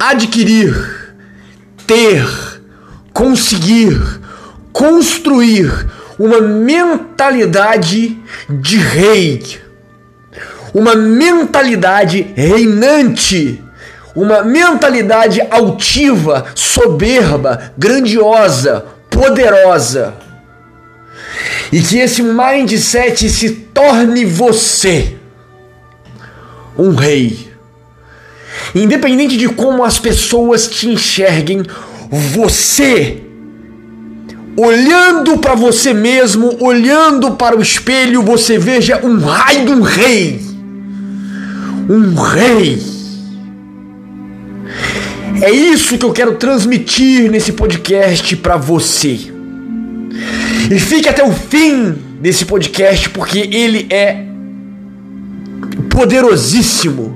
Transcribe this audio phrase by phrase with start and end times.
[0.00, 1.14] adquirir,
[1.86, 2.26] ter,
[3.12, 4.00] conseguir,
[4.72, 5.70] construir
[6.18, 8.18] uma mentalidade
[8.48, 9.60] de rei,
[10.72, 13.62] uma mentalidade reinante,
[14.16, 20.14] uma mentalidade altiva, soberba, grandiosa, poderosa.
[21.70, 25.16] E que esse mindset se torne você
[26.78, 27.49] um rei.
[28.74, 31.62] Independente de como as pessoas te enxerguem,
[32.10, 33.22] você
[34.56, 40.40] olhando para você mesmo, olhando para o espelho, você veja um raio de um rei.
[41.88, 42.78] Um rei.
[45.42, 49.18] É isso que eu quero transmitir nesse podcast para você.
[50.70, 54.26] E fique até o fim desse podcast porque ele é
[55.88, 57.09] poderosíssimo.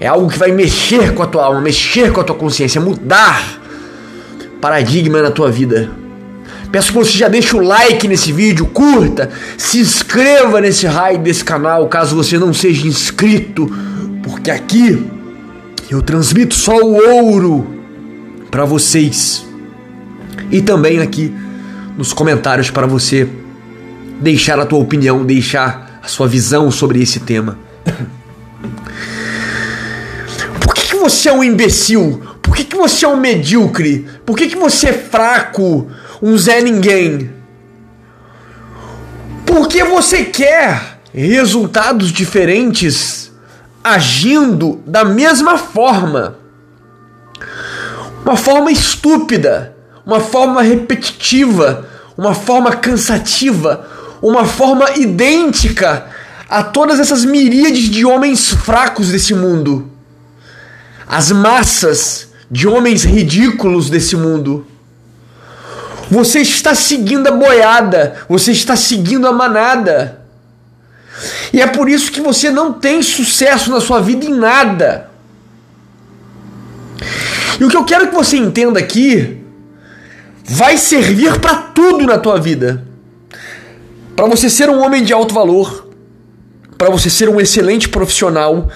[0.00, 3.60] É algo que vai mexer com a tua alma, mexer com a tua consciência, mudar
[4.60, 5.90] paradigma na tua vida.
[6.70, 11.42] Peço que você já deixe o like nesse vídeo, curta, se inscreva nesse raio desse
[11.42, 13.66] canal, caso você não seja inscrito,
[14.22, 15.06] porque aqui
[15.90, 17.66] eu transmito só o ouro
[18.50, 19.46] para vocês.
[20.50, 21.34] E também aqui
[21.96, 23.28] nos comentários para você
[24.20, 27.58] deixar a tua opinião, deixar a sua visão sobre esse tema.
[31.08, 32.22] Por que, que você é um imbecil?
[32.42, 34.06] Por que, que você é um medíocre?
[34.24, 35.88] Por que, que você é fraco?
[36.20, 37.30] um Zé Ninguém.
[39.46, 43.32] Porque você quer resultados diferentes
[43.82, 46.36] agindo da mesma forma.
[48.24, 53.88] Uma forma estúpida, uma forma repetitiva, uma forma cansativa,
[54.20, 56.06] uma forma idêntica
[56.48, 59.90] a todas essas miríades de homens fracos desse mundo.
[61.08, 64.66] As massas de homens ridículos desse mundo.
[66.10, 70.22] Você está seguindo a boiada, você está seguindo a manada.
[71.52, 75.10] E é por isso que você não tem sucesso na sua vida em nada.
[77.60, 79.42] E o que eu quero que você entenda aqui
[80.44, 82.84] vai servir para tudo na tua vida.
[84.16, 85.88] Para você ser um homem de alto valor,
[86.76, 88.68] para você ser um excelente profissional,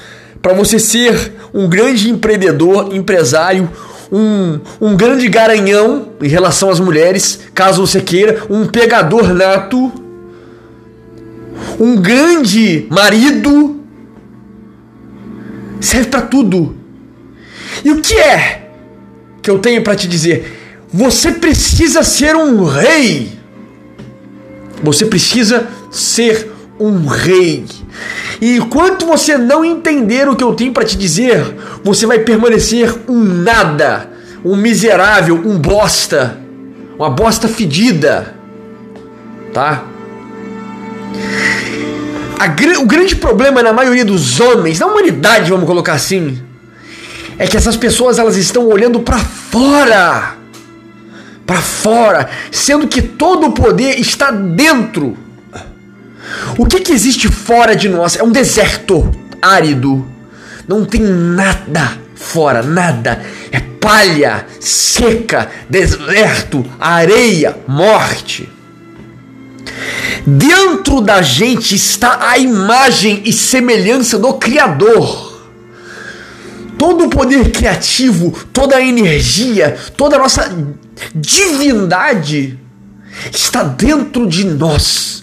[0.43, 3.71] para você ser um grande empreendedor, empresário,
[4.11, 9.91] um, um grande garanhão em relação às mulheres, caso você queira, um pegador nato,
[11.79, 13.81] um grande marido,
[15.81, 16.77] serve para tudo.
[17.85, 18.69] E o que é
[19.41, 20.59] que eu tenho para te dizer?
[20.93, 23.33] Você precisa ser um rei.
[24.83, 27.65] Você precisa ser um rei.
[28.41, 32.93] E enquanto você não entender o que eu tenho para te dizer, você vai permanecer
[33.09, 34.11] um nada,
[34.45, 36.39] um miserável, um bosta,
[36.99, 38.35] uma bosta fedida,
[39.53, 39.85] tá?
[42.39, 46.43] A, o grande problema na maioria dos homens, na humanidade, vamos colocar assim,
[47.39, 50.37] é que essas pessoas elas estão olhando para fora,
[51.47, 55.17] para fora, sendo que todo o poder está dentro.
[56.59, 58.17] O que, que existe fora de nós?
[58.17, 59.11] É um deserto
[59.41, 60.07] árido.
[60.67, 63.25] Não tem nada fora, nada.
[63.51, 68.49] É palha, seca, deserto, areia, morte.
[70.25, 75.33] Dentro da gente está a imagem e semelhança do Criador.
[76.79, 80.51] Todo o poder criativo, toda a energia, toda a nossa
[81.15, 82.59] divindade
[83.33, 85.22] está dentro de nós.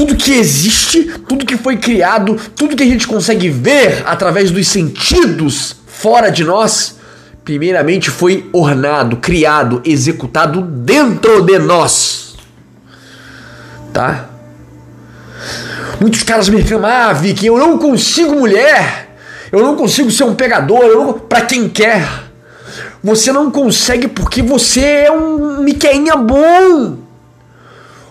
[0.00, 4.66] Tudo que existe, tudo que foi criado, tudo que a gente consegue ver através dos
[4.66, 6.96] sentidos fora de nós,
[7.44, 12.34] primeiramente foi ornado, criado, executado dentro de nós.
[13.92, 14.30] Tá?
[16.00, 19.14] Muitos caras me reclamam, ah, Vicky, eu não consigo mulher,
[19.52, 21.12] eu não consigo ser um pegador, não...
[21.12, 22.08] pra quem quer.
[23.04, 27.09] Você não consegue porque você é um Miqueinha bom.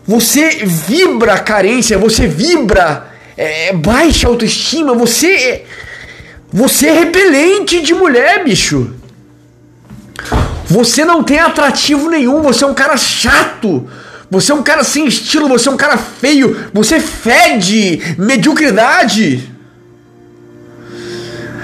[0.10, 5.66] Você vibra carência, você vibra é, baixa autoestima, você é,
[6.52, 8.96] você é repelente de mulher, bicho.
[10.66, 13.88] Você não tem atrativo nenhum, você é um cara chato.
[14.32, 19.48] Você é um cara sem estilo, você é um cara feio, você fede mediocridade.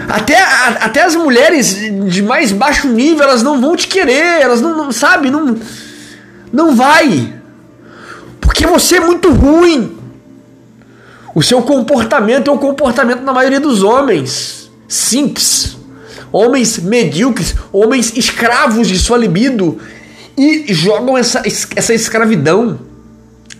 [0.08, 1.78] Até, a, até as mulheres
[2.12, 5.58] de mais baixo nível, elas não vão te querer, elas não, não sabe, não
[6.54, 7.34] não vai.
[8.56, 9.98] Porque você é muito ruim.
[11.36, 14.72] O seu comportamento é o comportamento da maioria dos homens.
[14.88, 15.78] Simples.
[16.32, 19.78] homens medíocres, homens escravos de sua libido
[20.38, 21.42] e jogam essa,
[21.76, 22.80] essa escravidão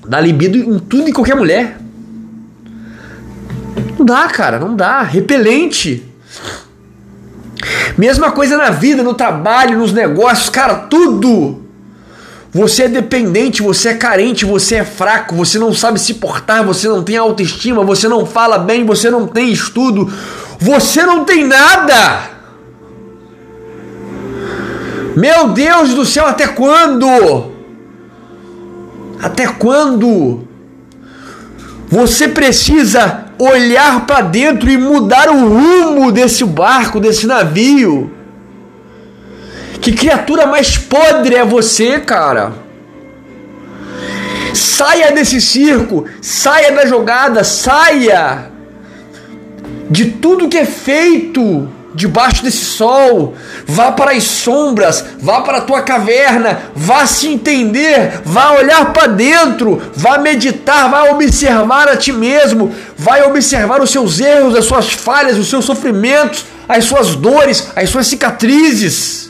[0.08, 1.78] da libido em tudo e qualquer mulher.
[4.00, 5.02] Não dá, cara, não dá.
[5.02, 6.06] Repelente.
[7.98, 11.65] Mesma coisa na vida, no trabalho, nos negócios, cara, tudo.
[12.56, 16.88] Você é dependente, você é carente, você é fraco, você não sabe se portar, você
[16.88, 20.10] não tem autoestima, você não fala bem, você não tem estudo,
[20.58, 22.30] você não tem nada.
[25.18, 27.52] Meu Deus do céu, até quando?
[29.22, 30.48] Até quando?
[31.90, 38.15] Você precisa olhar para dentro e mudar o rumo desse barco, desse navio.
[39.82, 42.54] Que criatura mais podre é você, cara?
[44.54, 48.52] Saia desse circo, saia da jogada, saia
[49.90, 53.36] de tudo que é feito debaixo desse sol,
[53.66, 59.08] vá para as sombras, vá para a tua caverna, vá se entender, vá olhar para
[59.08, 64.92] dentro, vá meditar, vá observar a ti mesmo, vai observar os seus erros, as suas
[64.92, 69.25] falhas, os seus sofrimentos, as suas dores, as suas cicatrizes.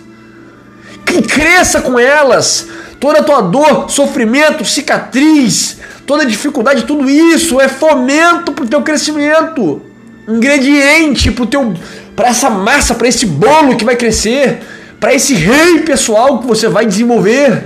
[1.06, 2.68] Que cresça com elas.
[3.00, 8.82] Toda a tua dor, sofrimento, cicatriz, toda dificuldade, tudo isso é fomento para o teu
[8.82, 9.82] crescimento,
[10.28, 11.74] ingrediente para teu
[12.16, 14.62] para essa massa, para esse bolo que vai crescer,
[15.00, 17.66] para esse rei pessoal que você vai desenvolver.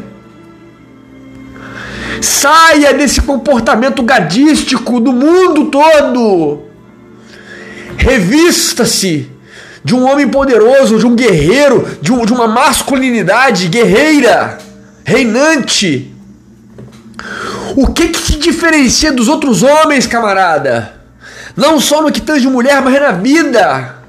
[2.20, 6.64] Saia desse comportamento gadístico do mundo todo.
[7.98, 9.30] Revista-se
[9.84, 14.58] de um homem poderoso, de um guerreiro, de, um, de uma masculinidade guerreira,
[15.04, 16.14] reinante.
[17.76, 20.94] O que, que te diferencia dos outros homens, camarada?
[21.56, 24.00] Não só no que tange mulher, mas na vida.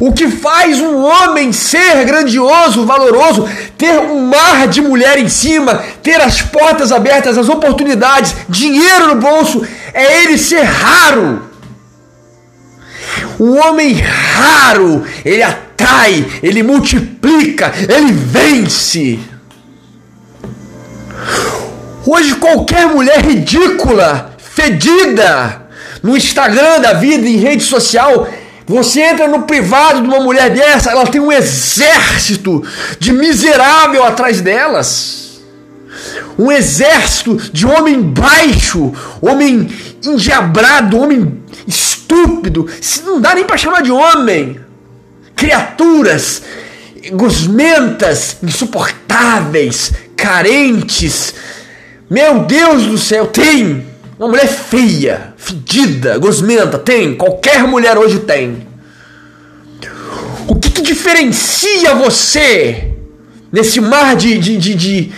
[0.00, 3.48] O que faz um homem ser grandioso, valoroso,
[3.78, 9.16] ter um mar de mulher em cima, ter as portas abertas, as oportunidades, dinheiro no
[9.16, 11.53] bolso, é ele ser raro.
[13.38, 19.18] Um homem raro, ele atrai, ele multiplica, ele vence.
[22.06, 25.62] Hoje qualquer mulher ridícula, fedida,
[26.02, 28.28] no Instagram da vida, em rede social,
[28.66, 32.62] você entra no privado de uma mulher dessa, ela tem um exército
[32.98, 35.23] de miserável atrás delas.
[36.38, 39.68] Um exército de homem baixo, homem
[40.04, 42.68] endiabrado, homem estúpido.
[43.04, 44.60] Não dá nem para chamar de homem.
[45.34, 46.42] Criaturas
[47.12, 51.34] gosmentas, insuportáveis, carentes.
[52.08, 53.86] Meu Deus do céu, tem
[54.18, 57.14] uma mulher feia, fedida, gosmenta, tem.
[57.14, 58.66] Qualquer mulher hoje tem.
[60.46, 62.92] O que, que diferencia você
[63.50, 65.12] nesse mar de, de, de, de,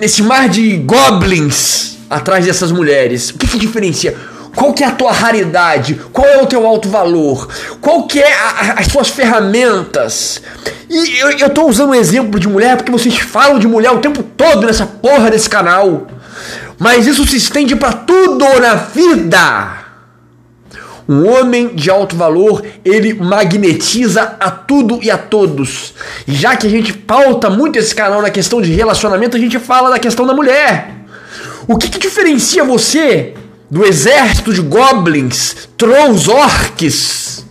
[0.00, 3.30] nesse mar de goblins atrás dessas mulheres?
[3.30, 4.16] O que, que diferencia?
[4.54, 6.00] Qual que é a tua raridade?
[6.12, 7.48] Qual é o teu alto valor?
[7.80, 10.42] Qual que é a, a, as suas ferramentas?
[10.88, 14.00] E eu, eu tô usando um exemplo de mulher porque vocês falam de mulher o
[14.00, 16.06] tempo todo nessa porra desse canal.
[16.78, 19.79] Mas isso se estende para tudo na vida.
[21.10, 25.92] Um homem de alto valor, ele magnetiza a tudo e a todos.
[26.24, 29.58] E já que a gente pauta muito esse canal na questão de relacionamento, a gente
[29.58, 30.94] fala da questão da mulher.
[31.66, 33.34] O que, que diferencia você
[33.68, 37.44] do exército de goblins, trolls, orcs,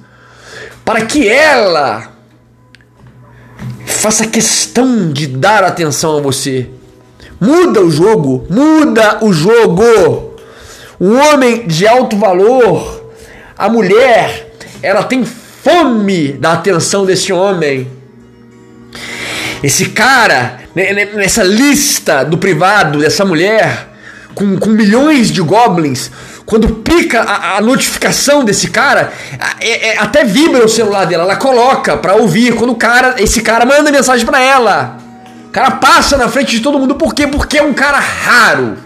[0.86, 2.14] para que ela
[3.86, 6.70] faça questão de dar atenção a você?
[7.42, 10.36] Muda o jogo, muda o jogo.
[10.98, 12.99] Um homem de alto valor,
[13.60, 17.92] a mulher, ela tem fome da atenção desse homem.
[19.62, 20.62] Esse cara,
[21.14, 23.90] nessa lista do privado dessa mulher,
[24.34, 26.10] com, com milhões de goblins,
[26.46, 29.12] quando pica a, a notificação desse cara,
[29.60, 33.42] é, é, até vibra o celular dela, ela coloca pra ouvir quando o cara, esse
[33.42, 34.98] cara manda mensagem para ela.
[35.48, 37.28] O cara passa na frente de todo mundo, por quê?
[37.28, 38.78] Porque é um cara raro.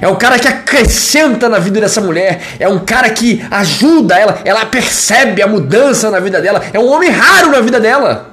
[0.00, 2.40] É um cara que acrescenta na vida dessa mulher.
[2.58, 4.40] É um cara que ajuda ela.
[4.44, 6.62] Ela percebe a mudança na vida dela.
[6.72, 8.30] É um homem raro na vida dela.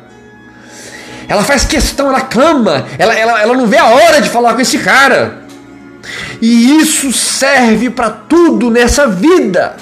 [1.27, 2.85] Ela faz questão, ela clama.
[2.97, 5.39] Ela, ela, ela não vê a hora de falar com esse cara.
[6.41, 9.75] E isso serve para tudo nessa vida.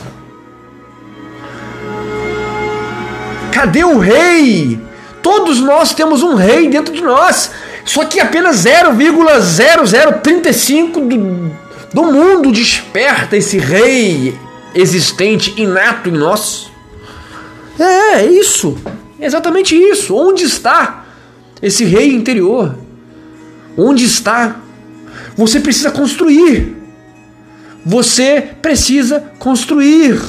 [3.52, 4.80] Cadê o rei?
[5.22, 7.52] Todos nós temos um rei dentro de nós.
[7.86, 11.52] Só que apenas 0,0035 do,
[11.96, 14.38] do mundo desperta esse rei
[14.74, 16.70] existente, inato em nós.
[17.80, 18.78] É, é isso.
[19.18, 20.14] É exatamente isso.
[20.14, 21.06] Onde está
[21.62, 22.78] esse rei interior?
[23.78, 24.58] Onde está?
[25.38, 26.76] Você precisa construir.
[27.86, 30.22] Você precisa construir.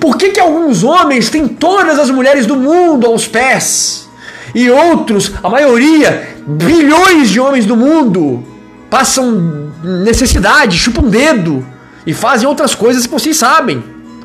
[0.00, 4.08] Por que, que alguns homens têm todas as mulheres do mundo aos pés?
[4.54, 8.55] E outros, a maioria, bilhões de homens do mundo,
[8.90, 11.64] passam necessidade, chupam dedo
[12.06, 13.82] e fazem outras coisas que vocês sabem.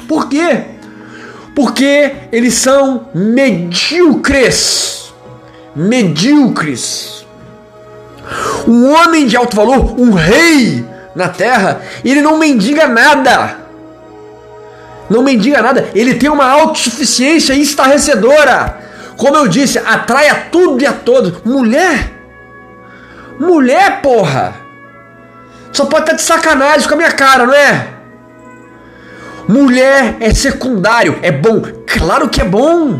[0.08, 0.66] Por quê?
[1.56, 5.14] Porque eles são medíocres.
[5.76, 7.26] Medíocres.
[8.68, 13.58] Um homem de alto valor, um rei na terra, ele não mendiga nada.
[15.10, 18.80] Não mendiga nada, ele tem uma autossuficiência estarrecedora.
[19.18, 21.44] Como eu disse, atrai a tudo e a todos.
[21.44, 22.21] Mulher?
[23.42, 24.54] Mulher, porra!
[25.74, 27.88] Só pode estar de sacanagem com a minha cara, não é?
[29.48, 31.60] Mulher é secundário, é bom.
[31.88, 33.00] Claro que é bom.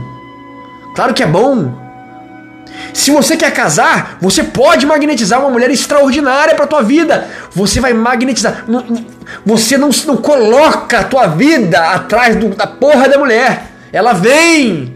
[0.96, 1.80] Claro que é bom.
[2.92, 7.30] Se você quer casar, você pode magnetizar uma mulher extraordinária para tua vida.
[7.52, 8.66] Você vai magnetizar.
[9.46, 13.68] Você não, não coloca a tua vida atrás do, da porra da mulher.
[13.94, 14.91] Ela vem.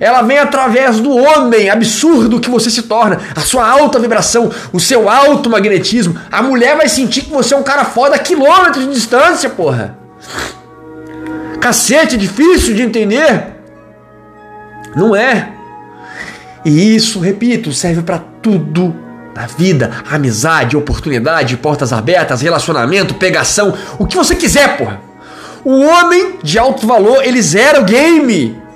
[0.00, 4.80] Ela vem através do homem absurdo que você se torna, a sua alta vibração, o
[4.80, 6.18] seu alto magnetismo.
[6.32, 9.98] A mulher vai sentir que você é um cara foda a quilômetros de distância, porra.
[11.60, 13.48] Cacete, difícil de entender.
[14.96, 15.52] Não é.
[16.64, 18.96] E isso, repito, serve para tudo
[19.34, 25.00] na vida: amizade, oportunidade, portas abertas, relacionamento, pegação, o que você quiser, porra.
[25.62, 28.69] O homem de alto valor, ele zera o game.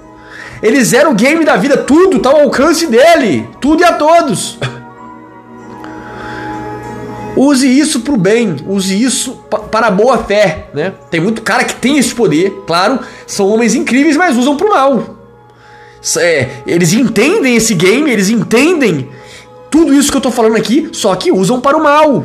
[0.65, 4.59] Ele zera o game da vida, tudo tá ao alcance dele, tudo e a todos.
[7.37, 10.95] Use isso para o bem, use isso para a boa fé, né?
[11.11, 14.71] Tem muito cara que tem esse poder, claro, são homens incríveis, mas usam para o
[14.71, 15.17] mal.
[16.17, 19.11] É, eles entendem esse game, eles entendem
[19.71, 22.25] tudo isso que eu tô falando aqui, só que usam para o mal.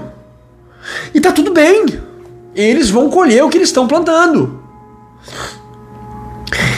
[1.13, 1.85] E tá tudo bem.
[2.55, 4.58] Eles vão colher o que eles estão plantando.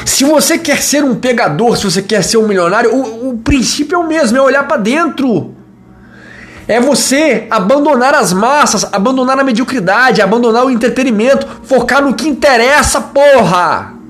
[0.05, 3.95] Se você quer ser um pegador, se você quer ser um milionário, o, o princípio
[3.95, 5.55] é o mesmo, é olhar para dentro.
[6.67, 13.01] É você abandonar as massas, abandonar a mediocridade, abandonar o entretenimento, focar no que interessa,
[13.01, 14.00] porra!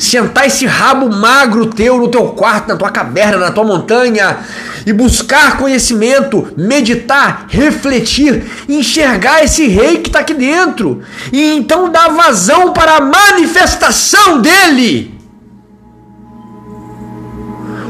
[0.00, 4.38] Sentar esse rabo magro teu no teu quarto, na tua caverna, na tua montanha
[4.86, 12.08] e buscar conhecimento, meditar, refletir, enxergar esse rei que está aqui dentro e então dar
[12.08, 15.14] vazão para a manifestação dele.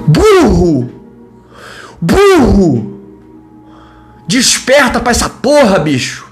[0.09, 0.90] Burro!
[2.00, 3.00] Burro!
[4.26, 6.26] Desperta para essa porra, bicho!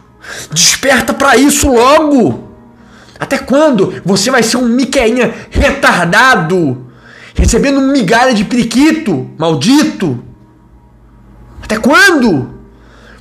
[0.50, 2.47] Desperta para isso logo!
[3.18, 6.86] Até quando você vai ser um Miqueinha retardado,
[7.34, 10.22] recebendo migalha de periquito, maldito?
[11.62, 12.58] Até quando?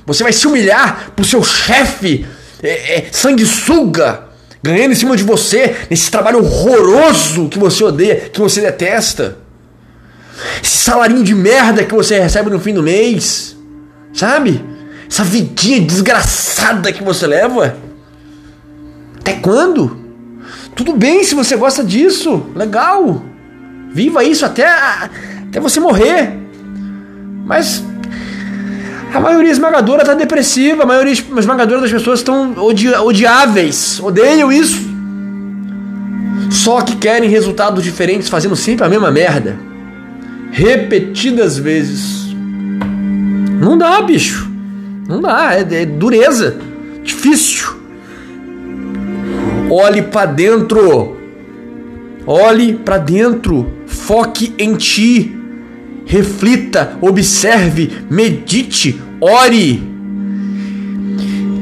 [0.06, 2.26] Você vai se humilhar pro seu chefe,
[2.62, 4.28] é, é, sanguessuga,
[4.62, 9.38] ganhando em cima de você, nesse trabalho horroroso que você odeia, que você detesta?
[10.62, 13.56] Esse salarinho de merda que você recebe no fim do mês,
[14.12, 14.64] sabe?
[15.08, 17.87] Essa vidinha desgraçada que você leva.
[19.28, 19.94] Até quando?
[20.74, 23.22] Tudo bem se você gosta disso, legal.
[23.90, 26.32] Viva isso até, até você morrer.
[27.44, 27.84] Mas
[29.12, 34.88] a maioria esmagadora está depressiva, a maioria esmagadora das pessoas estão odi odiáveis, odeiam isso.
[36.50, 39.58] Só que querem resultados diferentes fazendo sempre a mesma merda.
[40.50, 42.34] Repetidas vezes.
[43.60, 44.50] Não dá, bicho.
[45.06, 46.56] Não dá, é, é dureza.
[47.02, 47.77] Difícil.
[49.70, 51.16] Olhe para dentro.
[52.26, 53.72] Olhe para dentro.
[53.86, 55.34] Foque em ti.
[56.06, 59.82] Reflita, observe, medite, ore.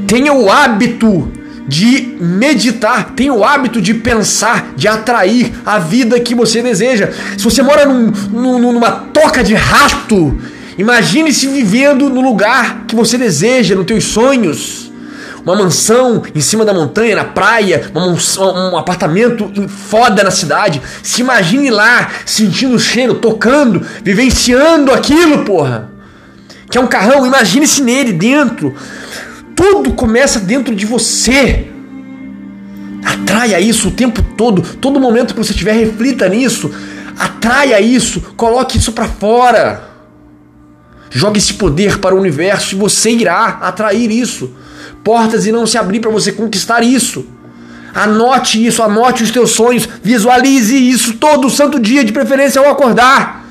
[0.06, 1.32] Tenha o hábito
[1.66, 7.10] de meditar, tenha o hábito de pensar, de atrair a vida que você deseja.
[7.36, 10.38] Se você mora num, num, numa toca de rato,
[10.78, 14.85] imagine-se vivendo no lugar que você deseja, nos teus sonhos
[15.46, 20.82] uma mansão em cima da montanha, na praia, mansão, um apartamento foda na cidade.
[21.04, 25.88] Se imagine lá, sentindo o cheiro, tocando, vivenciando aquilo, porra.
[26.68, 28.74] Que é um carrão, imagine-se nele dentro.
[29.54, 31.68] Tudo começa dentro de você.
[33.04, 36.74] Atraia isso o tempo todo, todo momento que você tiver, reflita nisso.
[37.16, 39.90] Atraia isso, coloque isso para fora.
[41.08, 44.52] Jogue esse poder para o universo e você irá atrair isso
[45.06, 47.24] portas irão se abrir para você conquistar isso.
[47.94, 53.46] Anote isso, anote os teus sonhos, visualize isso todo santo dia, de preferência ao acordar.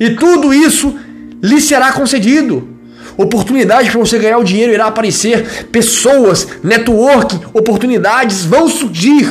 [0.00, 0.98] E tudo isso
[1.40, 2.68] lhe será concedido.
[3.16, 9.30] Oportunidades para você ganhar o dinheiro irá aparecer, pessoas, network, oportunidades vão surgir.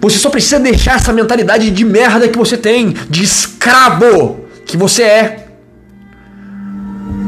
[0.00, 5.02] Você só precisa deixar essa mentalidade de merda que você tem, de escravo que você
[5.04, 5.46] é.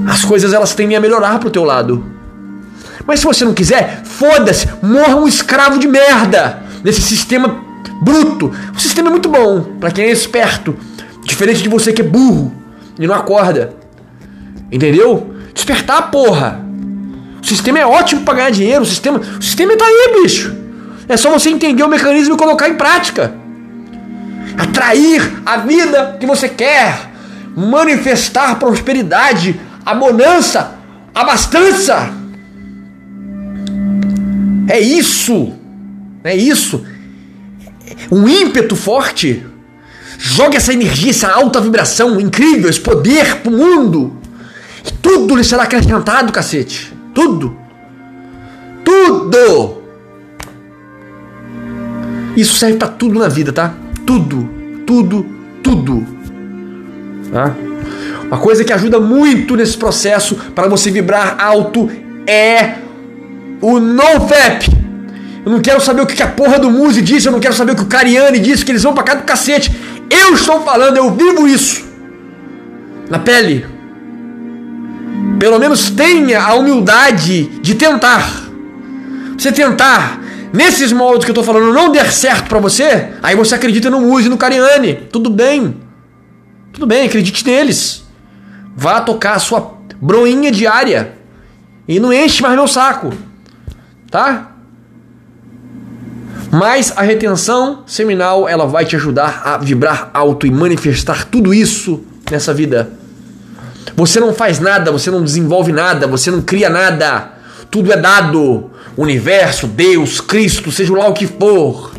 [0.08, 2.17] As coisas elas tendem a melhorar pro teu lado.
[3.06, 7.64] Mas se você não quiser, foda-se, morra um escravo de merda nesse sistema
[8.00, 8.52] bruto.
[8.74, 10.76] O sistema é muito bom para quem é esperto,
[11.24, 12.52] diferente de você que é burro
[12.98, 13.74] e não acorda.
[14.70, 15.34] Entendeu?
[15.54, 16.60] Despertar, porra.
[17.42, 20.54] O sistema é ótimo para ganhar dinheiro, o sistema, o sistema tá aí, bicho.
[21.08, 23.32] É só você entender o mecanismo e colocar em prática.
[24.58, 27.10] Atrair a vida que você quer,
[27.56, 30.74] manifestar prosperidade, a bonança,
[31.14, 32.17] a abastança.
[34.68, 35.52] É isso.
[36.22, 36.84] É isso.
[38.10, 39.44] Um ímpeto forte.
[40.18, 44.16] Jogue essa energia, essa alta vibração incrível, esse poder pro mundo.
[44.84, 46.92] E tudo lhe será acrescentado, cacete.
[47.14, 47.56] Tudo.
[48.84, 49.78] Tudo.
[52.36, 53.74] Isso serve para tudo na vida, tá?
[54.04, 54.48] Tudo.
[54.86, 55.26] Tudo.
[55.62, 56.06] Tudo.
[57.32, 57.54] Tá?
[58.26, 61.90] Uma coisa que ajuda muito nesse processo para você vibrar alto
[62.26, 62.87] é
[63.60, 64.68] o NoFap.
[65.44, 67.72] Eu não quero saber o que a porra do Muse disse, eu não quero saber
[67.72, 69.72] o que o Cariani disse, que eles vão pra cá do cacete.
[70.10, 71.86] Eu estou falando, eu vivo isso.
[73.08, 73.66] Na pele.
[75.38, 78.48] Pelo menos tenha a humildade de tentar.
[79.38, 80.20] Você tentar,
[80.52, 84.00] nesses moldes que eu tô falando, não der certo para você, aí você acredita no
[84.00, 84.94] Muse e no Cariani.
[85.12, 85.76] Tudo bem.
[86.72, 88.04] Tudo bem, acredite neles.
[88.76, 91.14] Vá tocar a sua broinha diária.
[91.86, 93.12] E não enche mais meu saco.
[94.10, 94.52] Tá?
[96.50, 102.04] Mas a retenção seminal, ela vai te ajudar a vibrar alto e manifestar tudo isso
[102.30, 102.90] nessa vida.
[103.94, 107.32] Você não faz nada, você não desenvolve nada, você não cria nada.
[107.70, 108.70] Tudo é dado.
[108.96, 111.92] Universo, Deus, Cristo, seja lá o que for.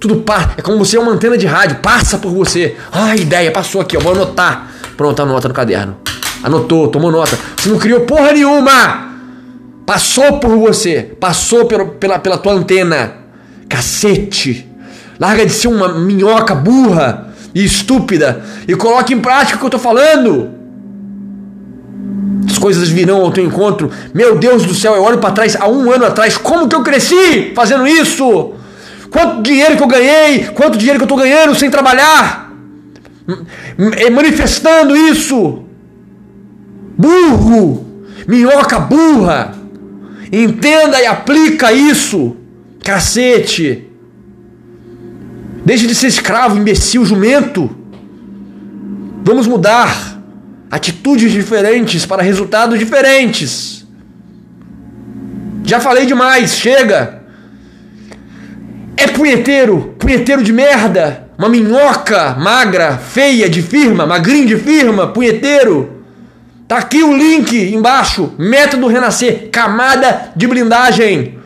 [0.00, 0.54] Tudo passa.
[0.56, 2.76] É como você é uma antena de rádio, passa por você.
[2.90, 4.70] Ah, ideia, passou aqui, ó, vou anotar.
[4.96, 5.96] Pronto, anota no caderno.
[6.42, 7.38] Anotou, tomou nota.
[7.56, 9.07] Você não criou porra nenhuma.
[9.88, 13.14] Passou por você, passou pela, pela, pela tua antena.
[13.70, 14.70] Cacete.
[15.18, 19.70] Larga de ser uma minhoca burra e estúpida e coloque em prática o que eu
[19.70, 20.50] tô falando.
[22.46, 23.90] As coisas virão ao teu encontro.
[24.12, 26.36] Meu Deus do céu, eu olho para trás há um ano atrás.
[26.36, 28.52] Como que eu cresci fazendo isso?
[29.08, 30.48] Quanto dinheiro que eu ganhei?
[30.48, 32.52] Quanto dinheiro que eu tô ganhando sem trabalhar?
[34.12, 35.62] manifestando isso.
[36.98, 39.57] Burro, minhoca burra.
[40.32, 42.36] Entenda e aplica isso.
[42.82, 43.88] Cacete.
[45.64, 47.70] Deixe de ser escravo, imbecil, jumento.
[49.22, 50.18] Vamos mudar
[50.70, 53.86] atitudes diferentes para resultados diferentes.
[55.64, 57.22] Já falei demais, chega.
[58.96, 61.28] É punheteiro, punheteiro de merda.
[61.36, 65.97] Uma minhoca magra, feia de firma, magrinho de firma, punheteiro.
[66.68, 68.34] Tá aqui o link embaixo.
[68.38, 71.38] Método Renascer, camada de blindagem.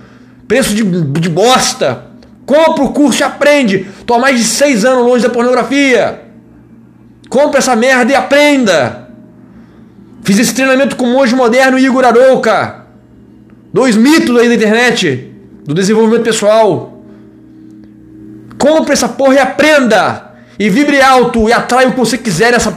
[0.48, 2.06] Preço de, de bosta.
[2.44, 3.86] Compra o curso e aprende.
[4.04, 6.22] Tô há mais de seis anos longe da pornografia.
[7.28, 9.08] Compra essa merda e aprenda.
[10.24, 12.82] Fiz esse treinamento com o monge moderno Igor Arouca.
[13.72, 15.32] Dois mitos aí da internet.
[15.64, 17.00] Do desenvolvimento pessoal.
[18.58, 20.32] Compre essa porra e aprenda.
[20.58, 22.76] E vibre alto e atrai o que você quiser nessa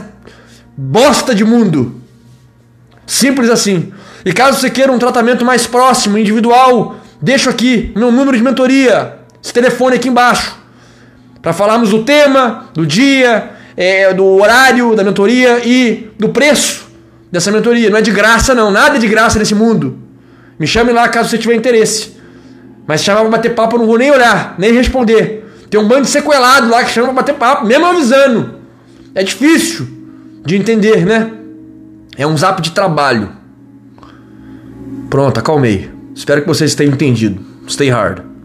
[0.76, 2.05] bosta de mundo.
[3.06, 3.92] Simples assim.
[4.24, 9.18] E caso você queira um tratamento mais próximo, individual, deixo aqui meu número de mentoria,
[9.42, 10.56] esse telefone aqui embaixo,
[11.40, 16.86] para falarmos do tema, do dia, é, do horário da mentoria e do preço
[17.30, 17.88] dessa mentoria.
[17.88, 18.70] Não é de graça, não.
[18.70, 19.98] Nada é de graça nesse mundo.
[20.58, 22.16] Me chame lá caso você tiver interesse.
[22.86, 25.44] Mas chamar pra bater papo, eu não vou nem olhar, nem responder.
[25.68, 28.56] Tem um bando de sequelado lá que chama pra bater papo, mesmo avisando.
[29.14, 29.86] É difícil
[30.44, 31.30] de entender, né?
[32.18, 33.30] É um zap de trabalho.
[35.10, 35.90] Pronto, acalmei.
[36.14, 37.44] Espero que vocês tenham entendido.
[37.68, 38.35] Stay hard.